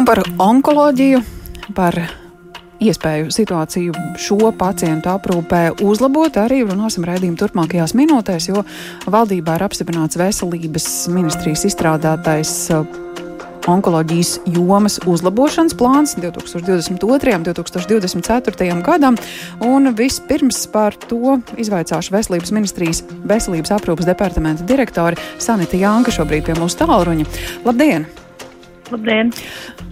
Un 0.00 0.06
par 0.08 0.22
onkoloģiju, 0.40 1.18
par 1.76 1.92
iespēju 2.80 3.26
situāciju 3.36 3.92
šo 4.16 4.48
pacientu 4.56 5.10
aprūpē 5.12 5.74
uzlabot. 5.84 6.38
Arī 6.40 6.62
runāsim 6.64 7.04
raidījuma 7.04 7.36
turpmākajās 7.36 7.92
minūtēs, 7.98 8.46
jo 8.48 8.62
valdībā 9.12 9.58
ir 9.58 9.64
apstiprināts 9.66 10.16
veselības 10.16 10.86
ministrijas 11.12 11.66
izstrādātais 11.68 12.52
uh, 12.72 12.88
onkoloģijas 13.68 14.38
jomas 14.54 14.96
uzlabošanas 15.04 15.76
plāns 15.76 16.16
2022. 16.16 17.36
un 17.36 17.44
2024. 17.50 18.80
gadam. 18.86 19.20
Un 19.60 19.92
vispirms 20.00 20.62
par 20.72 20.96
to 21.12 21.36
izvaicāšu 21.60 22.16
veselības 22.16 22.56
ministrijas 22.56 23.04
veselības 23.20 23.76
aprūpas 23.76 24.08
departamenta 24.08 24.64
direktori 24.64 25.20
Sanita 25.36 25.76
Janka 25.76 26.16
šobrīd 26.16 26.48
pie 26.48 26.56
mūsu 26.56 26.80
tālruņa. 26.86 27.28
Labdien! 27.68 28.08
Labdien! 28.90 29.30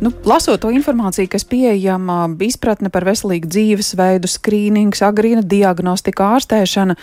Nu, 0.02 0.10
lasot 0.26 0.60
to 0.62 0.70
informāciju, 0.74 1.30
kas 1.30 1.46
pieejama, 1.48 2.26
izpratne 2.44 2.90
par 2.94 3.06
veselīgu 3.06 3.50
dzīvesveidu, 3.50 4.30
skrīnings, 4.30 5.02
agrīna 5.06 5.42
diagnostika, 5.46 6.32
ārstēšana, 6.36 6.96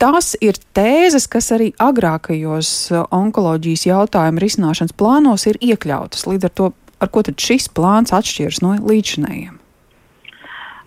tās 0.00 0.32
ir 0.44 0.58
tēzes, 0.76 1.28
kas 1.32 1.50
arī 1.56 1.70
agrākajos 1.80 2.72
onkoloģijas 3.14 3.86
jautājumu 3.88 4.42
risināšanas 4.44 4.96
plānos 4.96 5.46
ir 5.48 5.60
iekļautas. 5.60 6.26
Līdz 6.28 6.48
ar 6.48 6.56
to, 6.60 6.72
ar 7.00 7.12
ko 7.12 7.24
tad 7.26 7.40
šis 7.40 7.70
plāns 7.76 8.12
atšķiras 8.16 8.62
no 8.64 8.76
līdzinējiem? 8.80 9.62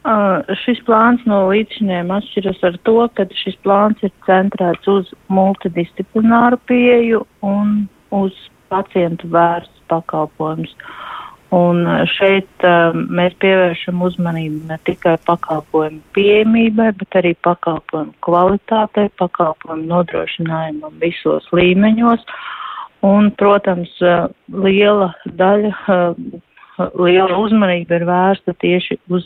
Uh, 0.10 0.46
šis 0.64 0.80
plāns 0.88 1.26
no 1.30 1.42
līdzinējiem 1.50 2.14
atšķiras 2.16 2.62
ar 2.70 2.78
to, 2.88 3.02
ka 3.18 3.26
šis 3.42 3.58
plāns 3.66 4.00
ir 4.06 4.14
centrēts 4.26 4.88
uz 4.90 5.10
multidisciplināru 5.28 6.58
pieeju 6.70 7.26
un 7.46 7.84
uz 8.16 8.38
pacientu 8.72 9.30
vērsts 9.34 9.86
pakalpojums. 9.92 10.74
Un 11.56 11.82
uh, 11.90 12.04
šeit 12.06 12.66
um, 12.68 13.08
mēs 13.18 13.34
pievēršam 13.42 14.04
uzmanību 14.06 14.68
ne 14.70 14.78
tikai 14.86 15.16
pakalpojumu 15.26 16.04
pieejamībai, 16.14 16.92
bet 17.00 17.18
arī 17.18 17.32
pakalpojumu 17.46 18.14
kvalitātei, 18.26 19.08
pakalpojumu 19.18 19.90
nodrošinājumam 19.90 21.00
visos 21.02 21.50
līmeņos. 21.56 22.28
Un, 23.08 23.32
protams, 23.40 23.96
uh, 24.06 24.28
liela 24.54 25.10
daļa, 25.40 25.98
liela 27.00 27.42
uzmanība 27.42 27.98
ir 27.98 28.06
vērsta 28.08 28.54
tieši 28.62 29.00
uz 29.10 29.26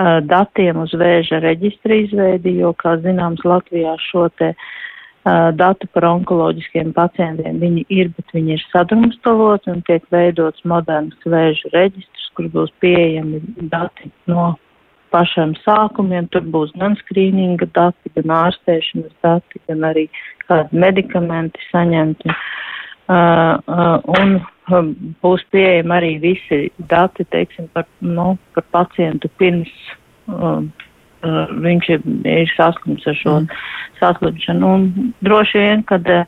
datiem, 0.00 0.78
uz 0.80 0.92
vēža 0.96 1.42
reģistra 1.44 1.98
izveidi, 2.06 2.54
jo, 2.62 2.70
kā 2.80 2.94
zināms, 3.02 3.42
Latvijā 3.44 3.98
šo 4.00 4.28
te 4.40 4.54
uh, 4.54 4.68
datu 5.24 5.88
par 5.92 6.06
onkoloģiskiem 6.08 6.94
pacientiem. 6.96 7.58
Viņi 7.60 7.84
ir, 7.92 8.08
bet 8.16 8.32
viņi 8.32 8.56
ir 8.56 8.64
sadrumstaloti 8.70 9.72
un 9.74 9.82
tiek 9.84 10.04
veidots 10.14 10.64
moderns 10.64 11.28
vēža 11.28 11.72
reģistrs, 11.74 12.30
kur 12.36 12.48
būs 12.54 12.72
pieejami 12.80 13.42
dati 13.72 14.10
no 14.30 14.54
pašiem 15.12 15.54
sākumiem. 15.64 16.30
Tur 16.32 16.46
būs 16.54 16.72
gan 16.80 16.96
skrīninga 17.02 17.68
dati, 17.76 18.12
gan 18.16 18.34
ārstēšanas 18.38 19.12
dati, 19.24 19.62
gan 19.68 19.84
arī 19.90 20.06
kādi 20.46 20.84
medikamenti 20.86 21.68
saņemti. 21.70 22.36
Uh, 23.10 23.58
uh, 23.66 23.96
un 24.20 24.36
uh, 24.38 24.90
būs 25.24 25.42
pieejami 25.50 25.96
arī 25.96 26.10
visi 26.22 26.60
dati, 26.78 27.26
teiksim, 27.34 27.66
par, 27.74 27.88
nu, 28.00 28.36
par 28.54 28.64
pacientu 28.70 29.26
pirms 29.40 29.72
uh, 30.30 30.62
uh, 31.26 31.46
viņš 31.64 31.88
ir, 31.96 32.04
ir 32.28 32.52
saslims 32.56 33.06
ar 33.08 33.16
šo 33.18 33.36
mm. 33.42 33.62
saslimšanu. 34.00 34.74
Un 34.74 35.14
droši 35.26 35.62
vien, 35.62 35.84
kad 35.88 36.08
uh, 36.14 36.24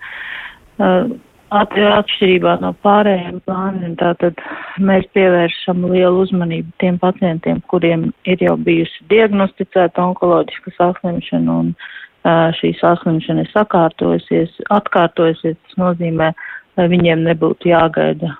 at, 1.52 1.74
atšķirībā 1.76 2.58
no 2.62 2.72
pārējiem 2.84 3.40
plāniem, 3.46 3.96
tātad 4.00 4.38
mēs 4.80 5.08
pievēršam 5.16 5.84
lielu 5.92 6.24
uzmanību 6.26 6.72
tiem 6.82 7.00
pacientiem, 7.02 7.60
kuriem 7.72 8.10
ir 8.28 8.44
jau 8.44 8.56
bijusi 8.56 9.08
diagnosticēta 9.12 10.04
onkoloģiska 10.04 10.74
saslimšana 10.78 11.58
un 11.64 11.74
uh, 11.74 12.48
šī 12.60 12.74
saslimšana 12.80 13.44
ir 13.46 13.52
sakārtojusies, 13.52 14.56
atkārtojusies. 14.74 15.58
Tas 15.66 15.80
nozīmē, 15.80 16.32
lai 16.78 16.88
viņiem 16.92 17.26
nebūtu 17.28 17.72
jāgaida 17.72 18.32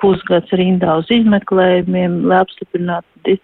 pusgads 0.00 0.52
rindā 0.56 0.96
uz 1.02 1.10
izmeklējumiem, 1.12 2.22
lai 2.28 2.40
apstiprinātu 2.42 3.36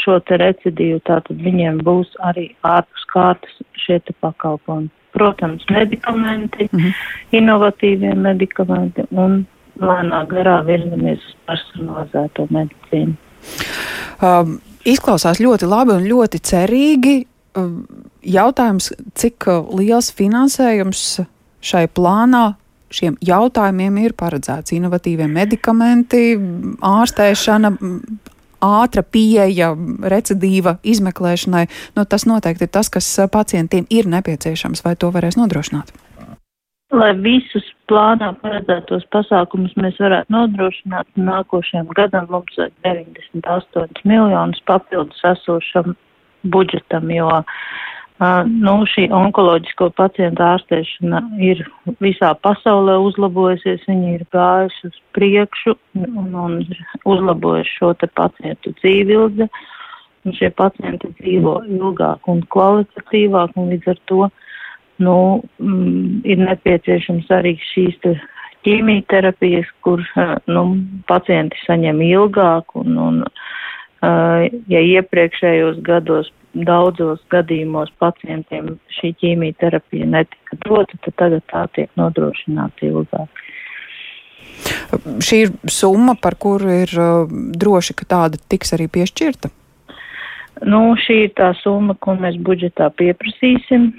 šo 0.00 0.18
te 0.24 0.38
recidīvu, 0.40 1.00
tātad 1.08 1.40
viņiem 1.42 1.82
būs 1.84 2.14
arī 2.24 2.48
ārpus 2.66 3.04
kārtas 3.12 3.58
šie 3.84 4.00
te 4.04 4.14
pakalpojumi. 4.24 4.88
Protams, 5.16 5.64
medikamenti, 5.72 6.68
mm 6.72 6.78
-hmm. 6.78 6.92
inovatīvie 7.32 8.14
medikamenti 8.14 9.04
un 9.10 9.46
lēnā 9.80 10.26
garā 10.28 10.58
virzamies 10.64 11.18
uz 11.18 11.36
personalizēto 11.46 12.46
medicīnu. 12.50 13.14
Um, 14.20 14.58
izklausās 14.84 15.40
ļoti 15.40 15.68
labi 15.68 15.96
un 15.96 16.04
ļoti 16.04 16.40
cerīgi. 16.40 17.16
Um, 17.56 17.86
jautājums, 18.22 18.92
cik 19.14 19.48
liels 19.72 20.12
finansējums 20.12 21.20
šai 21.60 21.86
plānā 21.88 22.54
šiem 22.92 23.16
jautājumiem 23.24 23.98
ir 24.04 24.14
paredzēts? 24.18 24.74
Inovatīvie 24.76 25.26
medikamenti, 25.30 26.36
ārstēšana, 26.84 27.72
ātra 28.64 29.02
pieeja 29.02 29.72
recidīva 30.02 30.78
izmeklēšanai, 30.86 31.66
nu, 31.96 32.04
tas 32.04 32.26
noteikti 32.28 32.66
ir 32.66 32.72
tas, 32.72 32.90
kas 32.92 33.08
pacientiem 33.32 33.86
ir 33.90 34.08
nepieciešams, 34.10 34.84
vai 34.84 34.96
to 34.96 35.10
varēs 35.14 35.38
nodrošināt? 35.40 35.92
Lai 36.94 37.10
visus 37.18 37.66
plānā 37.90 38.30
paredzētos 38.40 39.08
pasākumus 39.10 39.74
mēs 39.80 39.98
varētu 40.00 40.32
nodrošināt, 40.32 41.08
nākošajam 41.18 41.90
gadam 41.98 42.28
mums 42.30 42.54
vajag 42.58 42.76
98 42.86 44.06
miljonus 44.06 44.62
papildus 44.70 45.24
esošam 45.34 45.96
budžetam, 46.46 47.10
jo 47.10 47.26
uh, 47.26 47.56
Nu, 48.16 48.72
šī 48.88 49.10
onkoloģisko 49.12 49.90
pacientu 49.92 50.40
ārstēšana 50.40 51.18
ir 51.44 51.58
visā 52.00 52.30
pasaulē 52.40 52.94
uzlabojusies, 53.04 53.84
viņi 53.84 54.14
ir 54.14 54.22
gājuši 54.32 54.88
uz 54.88 55.00
priekšu 55.12 55.74
un, 56.00 56.30
un 56.32 56.54
uzlabojuši 57.04 57.74
šo 57.76 57.90
te 58.00 58.08
pacientu 58.16 58.72
dzīvi 58.78 59.12
ilgi, 59.18 59.48
un 60.24 60.36
šie 60.38 60.48
pacienti 60.56 61.12
dzīvo 61.18 61.58
ilgāk 61.76 62.32
un 62.32 62.40
kvalitatīvāk, 62.56 63.52
un 63.60 63.68
līdz 63.74 63.92
ar 63.92 64.00
to, 64.08 64.30
nu, 65.04 65.18
mm, 65.60 66.24
ir 66.24 66.40
nepieciešams 66.40 67.28
arī 67.36 67.58
šīs 67.68 68.00
te 68.00 68.16
ķīmijterapijas, 68.64 69.68
kur, 69.84 70.00
nu, 70.48 70.64
pacienti 71.06 71.60
saņem 71.66 72.00
ilgāk 72.08 72.80
un, 72.80 72.96
un, 72.96 73.20
ja 74.02 74.80
iepriekšējos 74.96 75.80
gados 75.86 76.32
daudzos 76.64 77.20
gadījumos 77.32 77.90
pacientiem 78.00 78.76
šī 78.96 79.12
ķīmijterapija 79.20 80.06
netika 80.08 80.58
dota, 80.64 80.98
tad 81.04 81.16
tagad 81.20 81.44
tā 81.52 81.66
tiek 81.76 81.90
nodrošināta 82.00 82.88
ilgāk. 82.88 83.42
Šī 85.20 85.42
ir 85.44 85.54
summa, 85.68 86.16
par 86.16 86.38
kuru 86.40 86.70
ir 86.72 86.92
uh, 86.96 87.28
droši, 87.28 87.96
ka 87.98 88.08
tāda 88.08 88.40
tiks 88.48 88.72
arī 88.76 88.88
piešķirta? 88.92 89.50
Nu, 90.64 90.94
šī 90.96 91.26
ir 91.26 91.34
tā 91.36 91.50
summa, 91.60 91.96
ko 92.00 92.16
mēs 92.16 92.38
budžetā 92.40 92.88
pieprasīsim. 92.96 93.90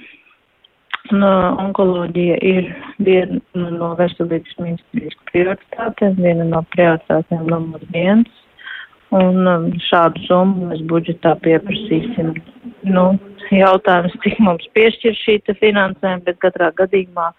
Un, 1.08 1.22
uh, 1.22 1.54
onkoloģija 1.62 2.40
ir 2.44 2.72
viena 2.98 3.38
no 3.54 3.94
veselības 3.96 4.58
ministrijas 4.58 5.14
prioritātēm, 5.30 6.18
viena 6.18 6.48
no 6.50 6.64
prioritātēm 6.74 7.46
numur 7.48 7.86
viens. 7.94 8.37
Un 9.16 9.46
um, 9.48 9.68
šādu 9.88 10.20
summu 10.26 10.68
mēs 10.68 10.82
budžetā 10.90 11.32
pieprasīsim. 11.44 12.34
Nu, 12.84 13.04
jautājums, 13.54 14.16
cik 14.24 14.36
mums 14.44 14.66
piešķir 14.76 15.16
šī 15.16 15.38
finansējuma, 15.48 16.24
bet 16.26 16.40
katrā 16.44 16.68
gadījumā 16.76 17.30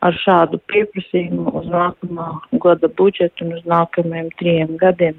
ar 0.00 0.16
šādu 0.22 0.62
pieprasījumu 0.72 1.52
uz 1.60 1.68
nākamā 1.68 2.30
gada 2.64 2.88
budžetu 2.96 3.44
un 3.44 3.58
uz 3.58 3.66
nākamajiem 3.68 4.30
trijiem 4.40 4.78
gadiem 4.80 5.18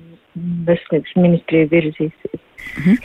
veselības 0.65 1.13
ministrija 1.19 1.69
virzīsies. 1.69 2.40
Mhm. 2.77 2.95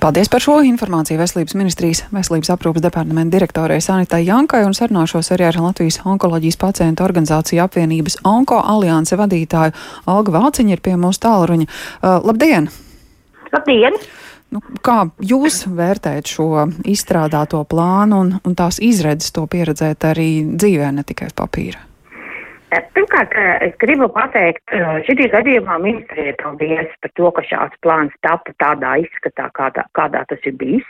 Paldies 0.00 0.28
par 0.28 0.42
šo 0.42 0.58
informāciju 0.66 1.20
Veselības 1.20 1.54
ministrijas 1.56 2.02
veselības 2.12 2.50
aprūpas 2.54 2.82
departamenta 2.84 3.36
direktorai 3.36 3.78
Sanitai 3.80 4.24
Jankai 4.26 4.64
un 4.66 4.74
sarunāšos 4.76 5.30
arī 5.34 5.46
ar 5.48 5.60
Latvijas 5.62 6.00
onkoloģijas 6.04 6.58
pacientu 6.60 7.06
organizāciju 7.06 7.62
apvienības 7.64 8.18
Onko 8.26 8.60
alianse 8.60 9.16
vadītāju 9.16 9.72
Alga 10.12 10.36
Valciņa 10.36 10.76
ir 10.76 10.84
pie 10.84 10.96
mūsu 11.00 11.22
tālruņa. 11.24 11.66
Uh, 12.02 12.18
labdien! 12.26 12.68
Labdien! 13.54 13.98
Nu, 14.54 14.62
kā 14.84 15.08
jūs 15.26 15.64
vērtējat 15.66 16.30
šo 16.30 16.48
izstrādāto 16.86 17.64
plānu 17.66 18.20
un, 18.22 18.32
un 18.46 18.54
tās 18.58 18.78
izredzes 18.82 19.34
to 19.34 19.46
pieredzēt 19.50 20.06
arī 20.06 20.30
dzīvē, 20.54 20.92
ne 20.94 21.06
tikai 21.06 21.32
uz 21.32 21.36
papīra? 21.36 21.82
Pirmkārt, 22.74 23.34
es 23.62 23.74
gribu 23.78 24.08
pateikt, 24.10 24.72
šī 25.06 25.28
gadījumā 25.30 25.76
ministrijai 25.82 26.34
paldies 26.40 26.90
par 27.02 27.12
to, 27.18 27.30
ka 27.36 27.44
šāds 27.46 27.78
plāns 27.86 28.16
tapa 28.26 28.54
tādā 28.62 28.96
izskatā, 29.04 29.46
kādā, 29.54 29.86
kādā 29.94 30.24
tas 30.26 30.42
ir 30.50 30.56
bijis. 30.58 30.88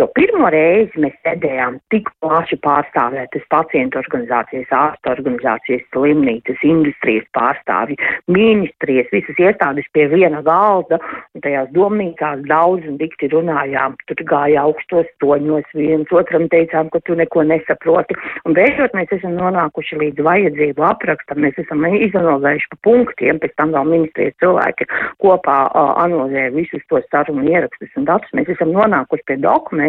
Jo 0.00 0.06
pirmo 0.16 0.48
reizi 0.48 0.96
mēs 1.02 1.12
sēdējām 1.26 1.74
tik 1.92 2.06
plaši 2.24 2.56
pārstāvētas 2.64 3.42
pacientu 3.52 3.98
organizācijas, 4.00 4.70
ārstu 4.72 5.10
organizācijas, 5.12 5.82
slimnīcas, 5.92 6.62
industrijas 6.64 7.26
pārstāvi, 7.36 7.98
ministrijas, 8.32 9.10
visas 9.12 9.36
iestādes 9.42 9.90
pie 9.92 10.06
viena 10.08 10.40
galda, 10.46 10.96
un 11.36 11.44
tajās 11.44 11.68
domnīcās 11.74 12.46
daudz 12.48 12.86
un 12.88 12.96
dikti 13.02 13.28
runājām. 13.34 13.98
Tur 14.08 14.22
gāja 14.30 14.62
augstos 14.62 15.10
toņos, 15.20 15.68
viens 15.76 16.16
otram 16.16 16.48
teicām, 16.54 16.88
ka 16.94 17.02
tu 17.04 17.18
neko 17.20 17.44
nesaproti. 17.50 18.16
Un 18.48 18.56
beidzot 18.56 18.96
mēs 18.96 19.12
esam 19.18 19.36
nonākuši 19.36 20.00
līdz 20.00 20.24
vajadzību 20.30 20.86
aprakstam, 20.94 21.42
mēs 21.44 21.60
esam 21.60 21.84
izanalizējuši 21.90 22.72
pa 22.72 22.80
punktiem, 22.88 23.42
pēc 23.44 23.52
tam 23.60 23.76
vēl 23.76 23.92
ministrijas 23.92 24.38
cilvēki 24.40 24.88
kopā 25.20 25.60
uh, 25.68 25.92
analizē 26.06 26.48
visus 26.56 26.88
tos 26.88 27.04
sarunu 27.12 27.44
ierakstus 27.52 28.00
un 28.00 28.08
datus. 28.08 28.32
Mēs 28.38 28.48
esam 28.56 28.72
nonākuši 28.72 29.28
pie 29.28 29.40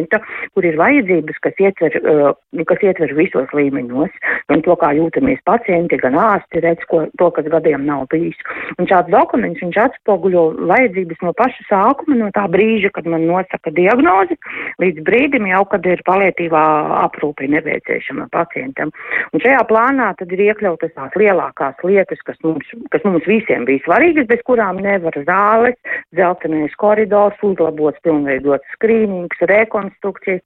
dokumenta, 0.01 0.21
kur 0.53 0.65
ir 0.65 0.77
vajadzības, 0.77 1.39
kas 1.41 1.53
ietver, 1.59 1.95
uh, 2.01 2.63
kas 2.65 2.81
ietver 2.81 3.13
visos 3.15 3.49
līmeņos, 3.53 4.11
gan 4.49 4.61
to, 4.61 4.75
kā 4.75 4.93
jūtamies 4.95 5.39
pacienti, 5.45 5.97
gan 5.97 6.15
ārsti 6.15 6.61
redz, 6.61 6.83
ko, 6.87 7.07
to, 7.17 7.29
kas 7.31 7.45
gadiem 7.45 7.85
nav 7.85 8.07
bijis. 8.09 8.37
Un 8.79 8.87
šāds 8.87 9.11
dokuments, 9.11 9.61
viņš 9.61 9.77
atspoguļo 9.77 10.67
vajadzības 10.69 11.21
no 11.21 11.33
paša 11.33 11.65
sākuma, 11.69 12.17
no 12.17 12.29
tā 12.33 12.47
brīža, 12.51 12.91
kad 12.93 13.05
man 13.05 13.27
nosaka 13.27 13.71
diagnozi, 13.71 14.37
līdz 14.81 15.03
brīdim 15.05 15.47
jau, 15.47 15.65
kad 15.71 15.85
ir 15.85 16.01
palietīvā 16.05 16.63
aprūpe 17.05 17.47
nepieciešama 17.47 18.29
pacientam. 18.31 18.91
Un 19.33 19.43
šajā 19.43 19.63
plānā 19.69 20.11
tad 20.19 20.31
ir 20.31 20.45
iekļautas 20.49 20.95
tās 20.95 21.15
lielākās 21.19 21.79
lietas, 21.83 22.21
kas 22.25 22.39
mums, 22.43 22.67
kas 22.91 23.03
mums 23.05 23.25
visiem 23.27 23.65
bija 23.65 23.83
svarīgas, 23.85 24.29
bez 24.29 24.41
kurām 24.47 24.81
nevar 24.81 25.15
zāles, 25.27 25.77
dzeltenais 26.15 26.73
koridors, 26.81 27.37
uzlabots, 27.45 27.99
pilnveidots 28.05 28.77
skrīnings, 28.77 29.41
rekonstrukcijas, 29.51 29.90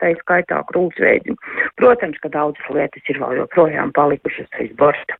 tā 0.01 0.13
skaitā 0.21 0.61
krūsveidi. 0.71 1.35
Protams, 1.81 2.19
ka 2.23 2.31
daudzas 2.33 2.73
lietas 2.73 3.11
ir 3.11 3.21
vēl 3.21 3.41
joprojām 3.43 3.93
palikušas 3.95 4.49
aiz 4.59 4.73
borsta. 4.79 5.19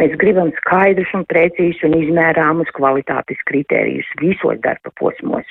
Mēs 0.00 0.14
gribam 0.20 0.50
skaidrus 0.58 1.10
un 1.16 1.24
precīzus 1.30 1.84
un 1.86 1.94
izmērāmus 1.98 2.70
kvalitātes 2.76 3.40
kritērijus 3.48 4.08
visos 4.20 4.58
darba 4.64 4.92
posmos. 4.98 5.48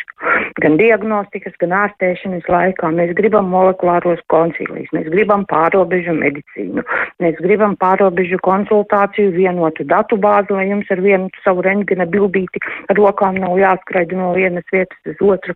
Gan 0.61 0.77
diagnostikas, 0.79 1.55
gan 1.61 1.73
ārstēšanas 1.77 2.49
laikā 2.51 2.91
mēs 2.97 3.13
gribam 3.17 3.49
molekulāros 3.53 4.21
koncilijas, 4.33 4.91
mēs 4.95 5.07
gribam 5.13 5.45
pārobežu 5.49 6.13
medicīnu, 6.17 6.83
mēs 7.23 7.39
gribam 7.41 7.77
pārobežu 7.81 8.41
konsultāciju, 8.45 9.31
vienotu 9.37 9.85
datu 9.87 10.19
bāzi, 10.21 10.53
lai 10.57 10.67
jums 10.69 10.91
ar 10.93 11.01
vienu 11.05 11.31
savu 11.45 11.63
reņģina 11.65 12.09
bildīti 12.11 12.61
ar 12.91 12.99
rokām 12.99 13.39
nav 13.41 13.57
jāskraida 13.61 14.19
no 14.19 14.33
vienas 14.37 14.67
vietas 14.73 15.13
uz 15.13 15.23
otru. 15.33 15.55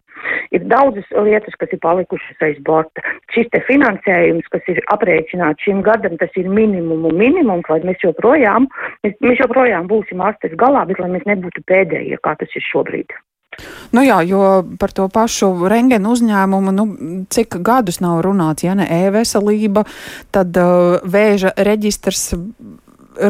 Ir 0.56 0.66
daudzas 0.72 1.08
lietas, 1.26 1.58
kas 1.60 1.74
ir 1.76 1.82
palikušas 1.84 2.48
aiz 2.48 2.58
borta. 2.66 3.04
Šis 3.36 3.50
te 3.52 3.62
finansējums, 3.68 4.48
kas 4.54 4.66
ir 4.72 4.82
aprēķināts 4.94 5.68
šim 5.68 5.84
gadam, 5.86 6.16
tas 6.22 6.32
ir 6.40 6.48
minimumu 6.50 7.12
minimums, 7.14 7.68
lai 7.70 7.82
mēs 7.86 8.02
joprojām 8.06 8.55
joprojām, 8.56 8.68
mēs, 9.04 9.16
mēs 9.22 9.40
joprojām 9.40 9.88
būsim 9.88 10.22
ārstes 10.22 10.56
galā, 10.58 10.86
bet 10.88 11.00
lai 11.00 11.10
mēs 11.10 11.26
nebūtu 11.26 11.64
pēdējie, 11.68 12.18
kā 12.22 12.36
tas 12.40 12.50
ir 12.56 12.64
šobrīd. 12.72 13.14
Nu 13.96 14.04
jā, 14.04 14.20
jo 14.28 14.66
par 14.80 14.92
to 14.92 15.08
pašu 15.08 15.68
rengenu 15.70 16.12
uzņēmumu, 16.12 16.72
nu, 16.76 16.86
cik 17.32 17.62
gadus 17.64 18.02
nav 18.02 18.20
runāts, 18.26 18.66
ja 18.66 18.76
ne 18.76 18.84
e-veselība, 18.84 19.86
tad 20.32 20.58
uh, 20.60 21.00
vēža 21.06 21.54
reģistrs 21.56 22.34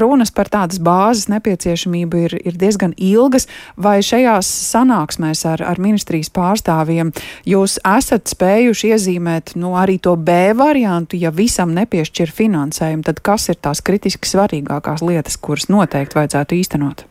runas 0.01 0.31
par 0.35 0.49
tādas 0.51 0.79
bāzes 0.83 1.29
nepieciešamību 1.31 2.21
ir, 2.25 2.37
ir 2.41 2.59
diezgan 2.59 2.95
ilgas, 2.97 3.47
vai 3.77 3.97
šajās 4.05 4.49
sanāksmēs 4.71 5.45
ar, 5.49 5.63
ar 5.65 5.81
ministrijas 5.81 6.31
pārstāvjiem 6.35 7.13
jūs 7.47 7.79
esat 7.85 8.29
spējuši 8.31 8.93
iezīmēt 8.95 9.55
nu, 9.59 9.75
arī 9.79 9.97
to 10.01 10.15
B 10.15 10.53
variantu, 10.57 11.19
ja 11.19 11.33
visam 11.35 11.73
nepiešķir 11.77 12.31
finansējumu, 12.35 13.05
tad 13.07 13.23
kas 13.25 13.49
ir 13.53 13.59
tās 13.61 13.83
kritiski 13.85 14.29
svarīgākās 14.29 15.05
lietas, 15.05 15.37
kuras 15.37 15.69
noteikti 15.71 16.19
vajadzētu 16.21 16.61
īstenot? 16.61 17.07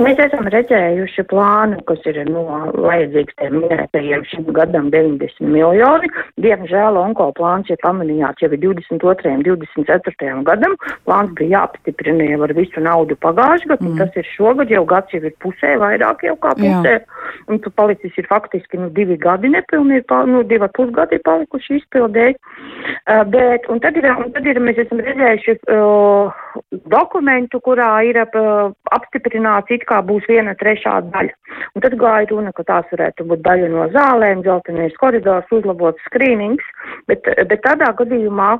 Mēs 0.00 0.20
esam 0.24 0.46
redzējuši 0.48 1.24
plānu, 1.28 1.80
kas 1.88 2.04
ir 2.08 2.18
no 2.30 2.42
vajadzīgs 2.72 3.36
tiem 3.36 3.58
minētajiem 3.60 4.22
šim 4.30 4.46
gadam 4.56 4.88
90 4.94 5.44
miljoni. 5.44 6.08
Diemžēl 6.40 6.96
onko 6.96 7.28
plāns, 7.36 7.68
ja 7.68 7.76
pamanījāt, 7.82 8.40
jau 8.40 8.48
ir 8.54 8.62
22. 8.62 9.34
un 9.34 9.44
24. 9.44 10.30
gadam. 10.48 10.76
Plāns 11.08 11.34
bija 11.36 11.58
jāapstiprina 11.58 12.30
jau 12.30 12.40
ar 12.46 12.56
visu 12.56 12.84
naudu 12.84 13.18
pagājušajā 13.20 13.74
gadā, 13.74 13.90
mm. 13.90 13.98
tas 14.00 14.16
ir 14.22 14.30
šogad 14.32 14.72
jau 14.72 14.86
gads 14.88 15.12
jau 15.12 15.20
ir 15.20 15.36
pusē, 15.44 15.76
vairāk 15.82 16.24
jau 16.24 16.36
kā 16.40 16.54
pusē. 16.56 16.96
Jā. 16.96 17.19
Un 17.50 17.60
tu 17.64 17.72
palicis 17.74 18.16
ir 18.18 18.28
faktiski 18.30 18.80
nu, 18.80 18.90
divi 18.94 19.16
gadi 19.20 19.50
nepilni, 19.52 20.02
nu, 20.30 20.42
divi 20.46 20.68
pusgadi 20.76 21.18
ir 21.18 21.24
palikuši 21.26 21.80
izpildēji. 21.80 22.36
Uh, 22.36 23.22
bet, 23.32 23.68
un 23.72 23.80
tad 23.82 23.96
ir, 23.98 24.08
un 24.10 24.32
tad 24.34 24.46
ir, 24.46 24.60
mēs 24.62 24.80
esam 24.84 25.02
redzējuši 25.04 25.56
uh, 25.74 26.44
dokumentu, 26.92 27.60
kurā 27.64 27.90
ir 28.06 28.20
uh, 28.24 28.72
apstiprināts 28.96 29.72
it 29.74 29.86
kā 29.88 30.00
būs 30.06 30.26
viena 30.30 30.54
trešā 30.58 31.00
daļa. 31.12 31.36
Un 31.74 31.84
tad 31.84 31.96
gāja 32.00 32.28
runa, 32.30 32.52
ka 32.56 32.66
tās 32.66 32.90
varētu 32.94 33.26
būt 33.30 33.44
daļa 33.46 33.70
no 33.72 33.88
zālēm, 33.94 34.44
dzeltenais 34.46 34.96
koridors, 35.00 35.50
uzlabots 35.54 36.02
skrīnings, 36.08 36.64
bet, 37.10 37.26
bet 37.50 37.62
tādā 37.66 37.92
gadījumā, 37.98 38.56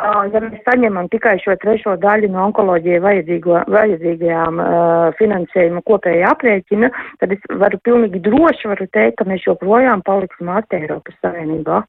ja 0.00 0.42
mēs 0.46 0.62
saņemam 0.66 1.08
tikai 1.12 1.36
šo 1.42 1.56
trešo 1.62 1.96
daļu 2.02 2.30
no 2.32 2.46
onkoloģijai 2.48 3.02
vajadzīgajām 3.04 4.62
finansējuma 5.20 5.84
kopējā 5.86 6.34
aprēķina, 6.34 6.90
tad 7.22 7.36
es 7.36 7.46
varu 7.62 7.80
pilnīgi 7.84 8.22
droši 8.26 8.72
varu 8.72 8.88
teikt, 8.92 9.18
ka 9.20 9.28
mēs 9.30 9.46
joprojām 9.46 10.04
paliksim 10.06 10.52
ārte 10.52 10.80
Eiropas 10.80 11.18
Savienībā. 11.24 11.82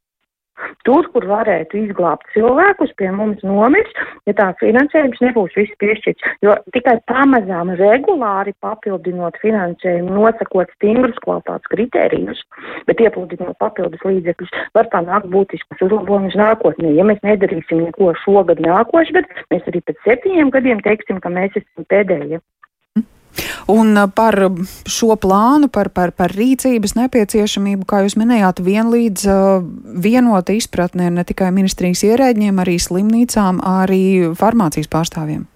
Tur, 0.87 1.07
kur 1.13 1.25
varētu 1.29 1.77
izglābt 1.83 2.27
cilvēkus, 2.35 2.93
pie 2.99 3.11
mums 3.15 3.43
nomirs, 3.45 3.91
ja 4.29 4.35
tā 4.37 4.49
finansējums 4.61 5.21
nebūs 5.23 5.57
viss 5.57 5.77
piešķirts. 5.81 6.27
Jo 6.45 6.55
tikai 6.75 6.97
pamazām 7.11 7.73
regulāri 7.79 8.53
papildinot 8.63 9.37
finansējumu, 9.43 10.15
nosakot 10.17 10.71
stingrus 10.77 11.19
kvalitātes 11.25 11.71
kritērijus, 11.73 12.43
bet 12.89 13.03
iepludinot 13.03 13.57
papildus 13.61 14.05
līdzekļus, 14.07 14.55
var 14.77 14.89
panākt 14.93 15.29
būtiskus 15.33 15.85
uzlabojumus 15.87 16.37
nākotnē. 16.39 16.93
Ja 16.97 17.07
mēs 17.07 17.21
nedarīsim 17.25 17.85
neko 17.87 18.13
šogad, 18.23 18.63
nākošgad, 18.65 19.29
mēs 19.53 19.69
arī 19.71 19.83
pēc 19.85 20.01
septiņiem 20.07 20.53
gadiem 20.53 20.81
teiksim, 20.85 21.21
ka 21.23 21.33
mēs 21.33 21.55
esam 21.61 21.87
pēdējie. 21.91 22.41
Un 23.69 23.93
uh, 23.97 24.07
par 24.09 24.37
šo 24.89 25.15
plānu, 25.21 25.69
par, 25.73 25.91
par, 25.93 26.15
par 26.15 26.33
rīcības 26.33 26.95
nepieciešamību, 26.97 27.85
kā 27.85 28.01
jūs 28.05 28.17
minējāt, 28.21 28.63
vienlīdz 28.65 29.27
uh, 29.29 29.61
vienota 30.01 30.55
izpratne 30.57 31.09
ir 31.09 31.15
ne 31.19 31.27
tikai 31.27 31.51
ministrijas 31.53 32.05
ierēģiem, 32.07 32.61
arī 32.63 32.79
slimnīcām, 32.81 33.61
arī 33.77 34.03
farmācijas 34.39 34.89
pārstāvjiem. 34.91 35.50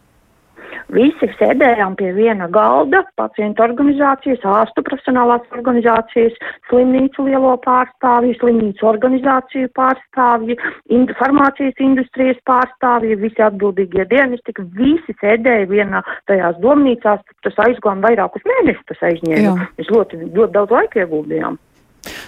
Visi 0.93 1.27
sēdējām 1.39 1.95
pie 1.97 2.11
viena 2.13 2.45
galda- 2.51 3.01
pacientu 3.21 3.63
organizācijas, 3.65 4.43
ārstu 4.45 4.83
profesionālās 4.85 5.41
organizācijas, 5.57 6.38
slimnīcu 6.69 7.25
lielo 7.25 7.55
pārstāvju, 7.65 8.38
slimnīcu 8.38 8.86
organizāciju 8.86 9.71
pārstāvji, 9.79 10.57
ind 10.89 11.10
farmācijas 11.17 11.81
industrijas 11.81 12.38
pārstāvji, 12.45 13.17
visi 13.17 13.41
atbildīgie 13.41 14.05
dienesti, 14.13 14.53
visi 14.77 15.17
sēdēja 15.21 15.67
vienā 15.74 16.03
tajās 16.29 16.55
domnīcās, 16.62 17.21
tas 17.41 17.62
aizgājām 17.67 18.05
vairākus 18.05 18.45
mēnešus, 18.45 18.86
tas 18.93 19.07
aizņēma. 19.10 19.69
Mēs 19.79 19.89
ļoti, 19.89 20.21
ļoti 20.38 20.51
daudz 20.53 20.71
laika 20.71 21.01
ieguldījām. 21.01 21.57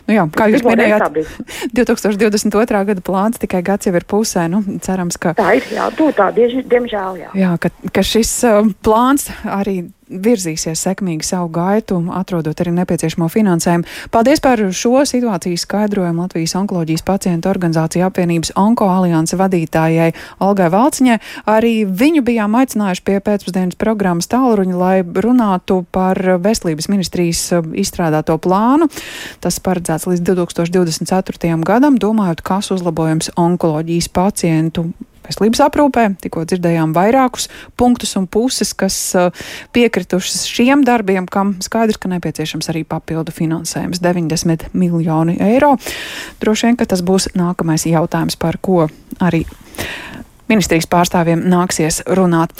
Nu 0.07 0.15
jā, 0.15 0.23
kā 0.31 0.47
jūs 0.51 0.63
minējāt, 0.63 1.19
2022. 1.75 2.83
gada 2.89 3.03
plāns 3.03 3.41
tikai 3.41 3.59
gads 3.65 3.89
jau 3.89 3.95
ir 3.97 4.07
pusē. 4.07 4.47
Nu, 4.51 4.63
cerams, 4.83 5.19
ka. 5.19 5.35
Tā 5.37 5.57
ir, 5.59 5.67
jā, 5.75 5.89
tu 5.97 6.07
tā, 6.15 6.29
diemžēl, 6.31 7.21
jā. 7.25 7.31
Jā, 7.35 7.53
ka, 7.61 7.71
ka 7.91 8.05
šis 8.07 8.31
uh, 8.47 8.71
plāns 8.85 9.27
arī 9.43 9.81
virzīsies 10.09 10.81
sekmīgi 10.87 11.25
savu 11.27 11.49
gaitu, 11.53 11.99
atrodot 12.15 12.59
arī 12.61 12.73
nepieciešamo 12.77 13.27
finansējumu. 13.31 13.87
Paldies 14.13 14.41
par 14.43 14.61
šo 14.71 15.03
situāciju 15.07 15.59
skaidrojumu 15.59 16.25
Latvijas 16.25 16.55
onkoloģijas 16.59 17.03
pacientu 17.07 17.51
organizācija 17.51 18.07
apvienības 18.07 18.53
Onko 18.59 18.87
alianse 18.91 19.37
vadītājai 19.39 20.13
Olgai 20.43 20.69
Valciņai. 20.73 21.17
Arī 21.51 21.73
viņu 21.87 22.23
bijām 22.27 22.55
aicinājuši 22.59 23.03
pie 23.07 23.19
pēcpusdienas 23.23 23.79
programmas 23.79 24.29
tālruņa, 24.31 24.77
lai 24.77 24.95
runātu 25.03 25.83
par 25.91 26.19
veselības 26.43 26.89
ministrijas 26.91 27.43
izstrādāto 27.77 28.37
plānu. 28.41 28.89
Tas 29.43 29.59
paredzēts 29.63 30.07
līdz 30.09 30.23
2024. 30.31 31.59
gadam, 31.67 31.99
domājot, 31.99 32.43
kas 32.45 32.71
uzlabojums 32.75 33.33
onkoloģijas 33.35 34.11
pacientu 34.13 34.89
veselības 35.27 35.63
aprūpē. 35.67 36.07
Tikko 36.23 36.45
dzirdējām 36.49 36.95
vairākus 36.95 37.47
punktus 37.79 38.15
un 38.19 38.27
puses, 38.31 38.73
kas 38.77 38.97
uh, 39.17 39.29
piekritušas 39.75 40.47
šiem 40.49 40.85
darbiem, 40.87 41.27
kam 41.29 41.55
skaidrs, 41.63 41.99
ka 42.01 42.11
nepieciešams 42.11 42.71
arī 42.73 42.83
papildu 42.87 43.35
finansējums- 43.35 44.01
90 44.07 44.69
miljoni 44.73 45.37
eiro. 45.39 45.75
Droši 46.41 46.67
vien, 46.67 46.77
ka 46.77 46.85
tas 46.85 47.01
būs 47.01 47.31
nākamais 47.35 47.85
jautājums, 47.87 48.39
par 48.39 48.57
ko 48.61 48.87
arī 49.19 49.45
ministrijas 50.47 50.87
pārstāvjiem 50.87 51.43
nāksies 51.47 52.01
runāt. 52.17 52.53